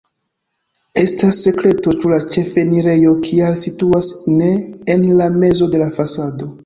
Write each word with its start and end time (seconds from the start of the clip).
Estas 1.01 1.41
sekreto, 1.47 1.93
ĉu 1.99 2.11
la 2.13 2.19
ĉefenirejo 2.35 3.13
kial 3.27 3.59
situas 3.65 4.09
ne 4.39 4.49
en 4.95 5.05
la 5.21 5.29
mezo 5.45 5.69
de 5.77 5.85
la 5.85 5.91
fasado. 6.01 6.51